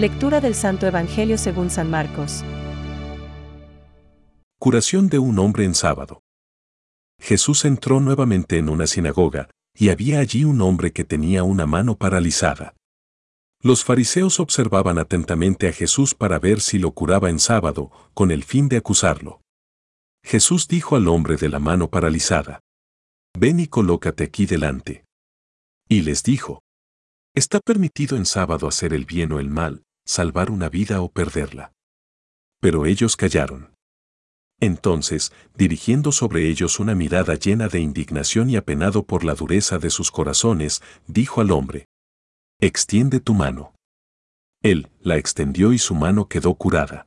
Lectura 0.00 0.40
del 0.40 0.54
Santo 0.54 0.86
Evangelio 0.86 1.36
según 1.36 1.68
San 1.68 1.90
Marcos. 1.90 2.42
Curación 4.58 5.10
de 5.10 5.18
un 5.18 5.38
hombre 5.38 5.66
en 5.66 5.74
sábado. 5.74 6.22
Jesús 7.20 7.66
entró 7.66 8.00
nuevamente 8.00 8.56
en 8.56 8.70
una 8.70 8.86
sinagoga, 8.86 9.50
y 9.74 9.90
había 9.90 10.20
allí 10.20 10.44
un 10.44 10.62
hombre 10.62 10.94
que 10.94 11.04
tenía 11.04 11.42
una 11.44 11.66
mano 11.66 11.98
paralizada. 11.98 12.74
Los 13.62 13.84
fariseos 13.84 14.40
observaban 14.40 14.98
atentamente 14.98 15.68
a 15.68 15.72
Jesús 15.74 16.14
para 16.14 16.38
ver 16.38 16.62
si 16.62 16.78
lo 16.78 16.92
curaba 16.92 17.28
en 17.28 17.38
sábado, 17.38 17.90
con 18.14 18.30
el 18.30 18.42
fin 18.42 18.70
de 18.70 18.78
acusarlo. 18.78 19.42
Jesús 20.24 20.66
dijo 20.66 20.96
al 20.96 21.08
hombre 21.08 21.36
de 21.36 21.50
la 21.50 21.58
mano 21.58 21.90
paralizada, 21.90 22.60
Ven 23.38 23.60
y 23.60 23.66
colócate 23.66 24.24
aquí 24.24 24.46
delante. 24.46 25.04
Y 25.90 26.00
les 26.00 26.22
dijo, 26.22 26.62
Está 27.34 27.60
permitido 27.60 28.16
en 28.16 28.24
sábado 28.24 28.66
hacer 28.66 28.94
el 28.94 29.04
bien 29.04 29.32
o 29.32 29.40
el 29.40 29.50
mal, 29.50 29.84
salvar 30.10 30.50
una 30.50 30.68
vida 30.68 31.00
o 31.02 31.08
perderla. 31.08 31.72
Pero 32.60 32.84
ellos 32.84 33.16
callaron. 33.16 33.74
Entonces, 34.58 35.32
dirigiendo 35.54 36.12
sobre 36.12 36.48
ellos 36.48 36.80
una 36.80 36.94
mirada 36.94 37.34
llena 37.36 37.68
de 37.68 37.80
indignación 37.80 38.50
y 38.50 38.56
apenado 38.56 39.04
por 39.04 39.24
la 39.24 39.34
dureza 39.34 39.78
de 39.78 39.88
sus 39.88 40.10
corazones, 40.10 40.82
dijo 41.06 41.40
al 41.40 41.52
hombre, 41.52 41.86
Extiende 42.60 43.20
tu 43.20 43.32
mano. 43.32 43.72
Él 44.62 44.90
la 45.00 45.16
extendió 45.16 45.72
y 45.72 45.78
su 45.78 45.94
mano 45.94 46.28
quedó 46.28 46.54
curada. 46.54 47.06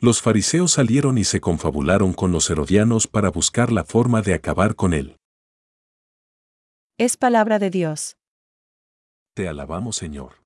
Los 0.00 0.20
fariseos 0.20 0.72
salieron 0.72 1.18
y 1.18 1.24
se 1.24 1.40
confabularon 1.40 2.12
con 2.12 2.32
los 2.32 2.50
herodianos 2.50 3.06
para 3.06 3.30
buscar 3.30 3.70
la 3.70 3.84
forma 3.84 4.22
de 4.22 4.34
acabar 4.34 4.74
con 4.74 4.92
él. 4.92 5.16
Es 6.98 7.16
palabra 7.16 7.58
de 7.58 7.70
Dios. 7.70 8.16
Te 9.34 9.48
alabamos, 9.48 9.96
Señor. 9.96 10.45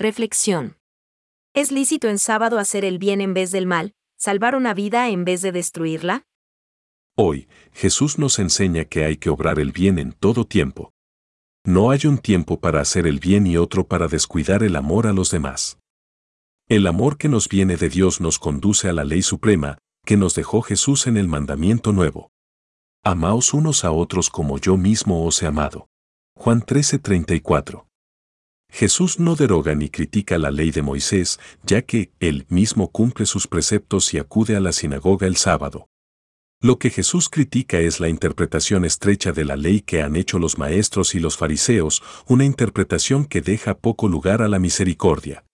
Reflexión. 0.00 0.78
¿Es 1.52 1.70
lícito 1.70 2.08
en 2.08 2.18
sábado 2.18 2.58
hacer 2.58 2.86
el 2.86 2.96
bien 2.96 3.20
en 3.20 3.34
vez 3.34 3.50
del 3.50 3.66
mal, 3.66 3.92
salvar 4.16 4.54
una 4.54 4.72
vida 4.72 5.10
en 5.10 5.26
vez 5.26 5.42
de 5.42 5.52
destruirla? 5.52 6.24
Hoy, 7.18 7.48
Jesús 7.74 8.18
nos 8.18 8.38
enseña 8.38 8.86
que 8.86 9.04
hay 9.04 9.18
que 9.18 9.28
obrar 9.28 9.58
el 9.58 9.72
bien 9.72 9.98
en 9.98 10.12
todo 10.12 10.46
tiempo. 10.46 10.94
No 11.66 11.90
hay 11.90 12.06
un 12.06 12.16
tiempo 12.16 12.60
para 12.60 12.80
hacer 12.80 13.06
el 13.06 13.18
bien 13.18 13.46
y 13.46 13.58
otro 13.58 13.86
para 13.88 14.08
descuidar 14.08 14.62
el 14.62 14.76
amor 14.76 15.06
a 15.06 15.12
los 15.12 15.30
demás. 15.30 15.78
El 16.66 16.86
amor 16.86 17.18
que 17.18 17.28
nos 17.28 17.50
viene 17.50 17.76
de 17.76 17.90
Dios 17.90 18.22
nos 18.22 18.38
conduce 18.38 18.88
a 18.88 18.94
la 18.94 19.04
ley 19.04 19.20
suprema, 19.20 19.76
que 20.06 20.16
nos 20.16 20.34
dejó 20.34 20.62
Jesús 20.62 21.08
en 21.08 21.18
el 21.18 21.28
mandamiento 21.28 21.92
nuevo. 21.92 22.30
Amaos 23.04 23.52
unos 23.52 23.84
a 23.84 23.92
otros 23.92 24.30
como 24.30 24.56
yo 24.56 24.78
mismo 24.78 25.26
os 25.26 25.42
he 25.42 25.46
amado. 25.46 25.90
Juan 26.36 26.62
13:34. 26.62 27.89
Jesús 28.70 29.18
no 29.18 29.36
deroga 29.36 29.74
ni 29.74 29.88
critica 29.88 30.38
la 30.38 30.50
ley 30.50 30.70
de 30.70 30.82
Moisés, 30.82 31.38
ya 31.64 31.82
que 31.82 32.12
él 32.20 32.46
mismo 32.48 32.90
cumple 32.90 33.26
sus 33.26 33.46
preceptos 33.46 34.14
y 34.14 34.18
acude 34.18 34.56
a 34.56 34.60
la 34.60 34.72
sinagoga 34.72 35.26
el 35.26 35.36
sábado. 35.36 35.88
Lo 36.62 36.78
que 36.78 36.90
Jesús 36.90 37.30
critica 37.30 37.78
es 37.78 38.00
la 38.00 38.08
interpretación 38.08 38.84
estrecha 38.84 39.32
de 39.32 39.44
la 39.44 39.56
ley 39.56 39.80
que 39.80 40.02
han 40.02 40.14
hecho 40.14 40.38
los 40.38 40.58
maestros 40.58 41.14
y 41.14 41.18
los 41.18 41.36
fariseos, 41.36 42.02
una 42.26 42.44
interpretación 42.44 43.24
que 43.24 43.40
deja 43.40 43.78
poco 43.78 44.08
lugar 44.08 44.42
a 44.42 44.48
la 44.48 44.58
misericordia. 44.58 45.44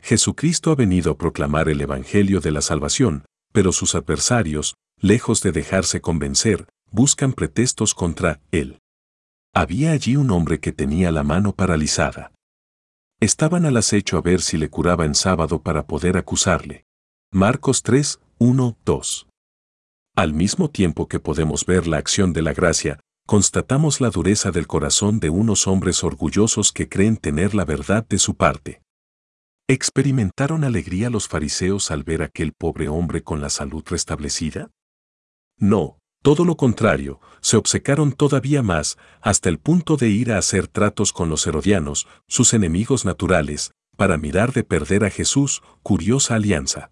Jesucristo 0.00 0.70
ha 0.70 0.76
venido 0.76 1.12
a 1.12 1.18
proclamar 1.18 1.68
el 1.68 1.80
Evangelio 1.80 2.40
de 2.40 2.52
la 2.52 2.62
salvación, 2.62 3.24
pero 3.52 3.72
sus 3.72 3.94
adversarios, 3.94 4.74
lejos 5.00 5.42
de 5.42 5.52
dejarse 5.52 6.00
convencer, 6.00 6.66
buscan 6.90 7.32
pretextos 7.32 7.94
contra 7.94 8.40
él. 8.52 8.78
Había 9.52 9.90
allí 9.90 10.14
un 10.14 10.30
hombre 10.30 10.60
que 10.60 10.70
tenía 10.70 11.10
la 11.10 11.24
mano 11.24 11.52
paralizada. 11.52 12.32
Estaban 13.20 13.66
al 13.66 13.76
acecho 13.76 14.16
a 14.16 14.20
ver 14.20 14.42
si 14.42 14.56
le 14.56 14.70
curaba 14.70 15.04
en 15.04 15.14
sábado 15.16 15.60
para 15.60 15.86
poder 15.86 16.16
acusarle. 16.16 16.84
Marcos 17.32 17.82
3, 17.82 18.20
1, 18.38 18.78
2. 18.84 19.26
Al 20.16 20.34
mismo 20.34 20.70
tiempo 20.70 21.08
que 21.08 21.18
podemos 21.18 21.66
ver 21.66 21.88
la 21.88 21.98
acción 21.98 22.32
de 22.32 22.42
la 22.42 22.52
gracia, 22.52 23.00
constatamos 23.26 24.00
la 24.00 24.10
dureza 24.10 24.52
del 24.52 24.66
corazón 24.66 25.18
de 25.18 25.30
unos 25.30 25.66
hombres 25.66 26.04
orgullosos 26.04 26.72
que 26.72 26.88
creen 26.88 27.16
tener 27.16 27.54
la 27.54 27.64
verdad 27.64 28.06
de 28.08 28.18
su 28.18 28.36
parte. 28.36 28.82
¿Experimentaron 29.68 30.64
alegría 30.64 31.10
los 31.10 31.28
fariseos 31.28 31.90
al 31.90 32.04
ver 32.04 32.22
aquel 32.22 32.52
pobre 32.52 32.88
hombre 32.88 33.22
con 33.22 33.40
la 33.40 33.50
salud 33.50 33.84
restablecida? 33.86 34.70
No, 35.58 35.99
todo 36.22 36.44
lo 36.44 36.56
contrario, 36.56 37.20
se 37.40 37.56
obcecaron 37.56 38.12
todavía 38.12 38.62
más, 38.62 38.98
hasta 39.20 39.48
el 39.48 39.58
punto 39.58 39.96
de 39.96 40.08
ir 40.08 40.32
a 40.32 40.38
hacer 40.38 40.68
tratos 40.68 41.12
con 41.12 41.30
los 41.30 41.46
herodianos, 41.46 42.06
sus 42.26 42.52
enemigos 42.52 43.04
naturales, 43.04 43.72
para 43.96 44.18
mirar 44.18 44.52
de 44.52 44.64
perder 44.64 45.04
a 45.04 45.10
Jesús, 45.10 45.62
curiosa 45.82 46.34
alianza. 46.34 46.90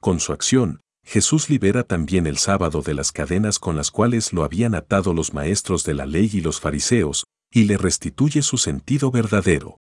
Con 0.00 0.18
su 0.18 0.32
acción, 0.32 0.80
Jesús 1.04 1.50
libera 1.50 1.82
también 1.82 2.26
el 2.26 2.38
sábado 2.38 2.82
de 2.82 2.94
las 2.94 3.12
cadenas 3.12 3.58
con 3.58 3.76
las 3.76 3.90
cuales 3.90 4.32
lo 4.32 4.44
habían 4.44 4.74
atado 4.74 5.14
los 5.14 5.34
maestros 5.34 5.84
de 5.84 5.94
la 5.94 6.06
ley 6.06 6.30
y 6.32 6.40
los 6.40 6.60
fariseos, 6.60 7.24
y 7.52 7.64
le 7.64 7.76
restituye 7.76 8.42
su 8.42 8.56
sentido 8.56 9.10
verdadero. 9.10 9.78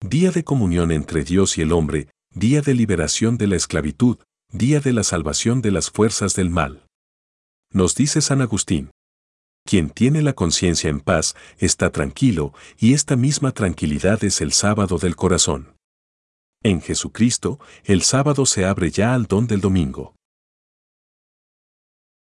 Día 0.00 0.30
de 0.30 0.44
comunión 0.44 0.92
entre 0.92 1.24
Dios 1.24 1.58
y 1.58 1.62
el 1.62 1.72
hombre, 1.72 2.08
día 2.34 2.60
de 2.60 2.74
liberación 2.74 3.38
de 3.38 3.46
la 3.46 3.56
esclavitud, 3.56 4.18
día 4.50 4.80
de 4.80 4.92
la 4.92 5.04
salvación 5.04 5.62
de 5.62 5.70
las 5.70 5.90
fuerzas 5.90 6.34
del 6.34 6.50
mal. 6.50 6.81
Nos 7.72 7.94
dice 7.94 8.20
San 8.20 8.42
Agustín. 8.42 8.90
Quien 9.64 9.88
tiene 9.90 10.20
la 10.22 10.34
conciencia 10.34 10.90
en 10.90 11.00
paz 11.00 11.34
está 11.58 11.90
tranquilo 11.90 12.52
y 12.78 12.92
esta 12.92 13.16
misma 13.16 13.52
tranquilidad 13.52 14.22
es 14.24 14.40
el 14.40 14.52
sábado 14.52 14.98
del 14.98 15.16
corazón. 15.16 15.74
En 16.62 16.80
Jesucristo, 16.80 17.58
el 17.84 18.02
sábado 18.02 18.44
se 18.44 18.66
abre 18.66 18.90
ya 18.90 19.14
al 19.14 19.26
don 19.26 19.46
del 19.46 19.60
domingo. 19.60 20.14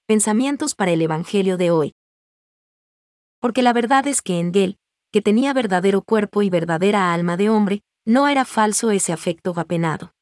Pensamientos 0.08 0.76
para 0.76 0.92
el 0.92 1.02
Evangelio 1.02 1.58
de 1.58 1.72
hoy. 1.72 1.94
Porque 3.40 3.64
la 3.64 3.74
verdad 3.74 4.08
es 4.08 4.22
que 4.22 4.40
en 4.40 4.52
él, 4.54 4.78
que 5.12 5.22
tenía 5.22 5.54
verdadero 5.54 6.04
cuerpo 6.04 6.44
y 6.44 6.50
verdadera 6.50 7.14
alma 7.14 7.36
de 7.36 7.50
hombre, 7.50 7.82
no 8.06 8.28
era 8.28 8.46
falso 8.46 8.92
ese 8.92 9.12
afecto 9.12 9.54
apenado. 9.58 10.14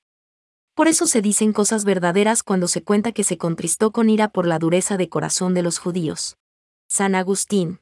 Por 0.80 0.88
eso 0.88 1.08
se 1.08 1.22
dicen 1.22 1.52
cosas 1.52 1.84
verdaderas 1.84 2.42
cuando 2.42 2.70
se 2.70 2.86
cuenta 2.86 3.12
que 3.12 3.26
se 3.26 3.38
contristó 3.38 3.92
con 3.92 4.10
ira 4.10 4.30
por 4.30 4.48
la 4.48 4.60
dureza 4.60 4.96
de 4.96 5.10
corazón 5.10 5.54
de 5.54 5.62
los 5.62 5.78
judíos. 5.78 6.38
San 6.88 7.16
Agustín. 7.16 7.82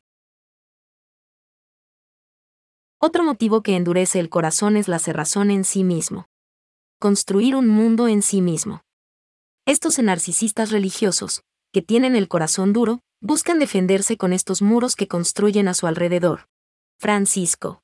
Otro 2.99 3.23
motivo 3.23 3.61
que 3.61 3.75
endurece 3.75 4.19
el 4.19 4.29
corazón 4.29 4.77
es 4.77 4.87
la 4.87 4.97
cerrazón 4.97 5.51
en 5.51 5.63
sí 5.63 5.83
mismo. 5.83 6.25
Construir 6.97 7.55
un 7.55 7.67
mundo 7.67 8.07
en 8.07 8.23
sí 8.23 8.41
mismo. 8.41 8.81
Estos 9.67 9.99
narcisistas 9.99 10.71
religiosos, 10.71 11.43
que 11.71 11.83
tienen 11.83 12.15
el 12.15 12.27
corazón 12.27 12.73
duro, 12.73 13.01
buscan 13.21 13.59
defenderse 13.59 14.17
con 14.17 14.33
estos 14.33 14.63
muros 14.63 14.95
que 14.95 15.07
construyen 15.07 15.67
a 15.67 15.75
su 15.75 15.85
alrededor. 15.85 16.47
Francisco. 16.97 17.83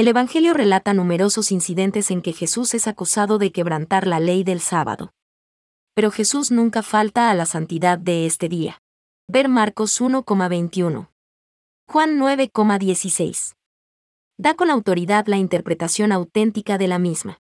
El 0.00 0.08
Evangelio 0.08 0.54
relata 0.54 0.94
numerosos 0.94 1.52
incidentes 1.52 2.10
en 2.10 2.22
que 2.22 2.32
Jesús 2.32 2.72
es 2.72 2.86
acusado 2.86 3.36
de 3.36 3.52
quebrantar 3.52 4.06
la 4.06 4.18
ley 4.18 4.44
del 4.44 4.60
sábado. 4.60 5.12
Pero 5.94 6.10
Jesús 6.10 6.50
nunca 6.50 6.82
falta 6.82 7.28
a 7.28 7.34
la 7.34 7.44
santidad 7.44 7.98
de 7.98 8.24
este 8.24 8.48
día. 8.48 8.80
Ver 9.28 9.50
Marcos 9.50 10.00
1,21. 10.00 11.10
Juan 11.86 12.18
9,16. 12.18 13.56
Da 14.38 14.54
con 14.54 14.70
autoridad 14.70 15.26
la 15.26 15.36
interpretación 15.36 16.12
auténtica 16.12 16.78
de 16.78 16.88
la 16.88 16.98
misma. 16.98 17.42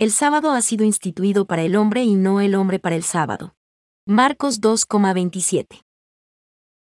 El 0.00 0.10
sábado 0.10 0.50
ha 0.50 0.62
sido 0.62 0.84
instituido 0.84 1.46
para 1.46 1.62
el 1.62 1.76
hombre 1.76 2.02
y 2.02 2.16
no 2.16 2.40
el 2.40 2.56
hombre 2.56 2.80
para 2.80 2.96
el 2.96 3.04
sábado. 3.04 3.54
Marcos 4.06 4.60
2,27. 4.60 5.84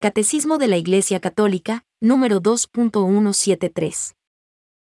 Catecismo 0.01 0.57
de 0.57 0.67
la 0.67 0.77
Iglesia 0.77 1.19
Católica, 1.19 1.85
número 2.01 2.41
2.173. 2.41 4.15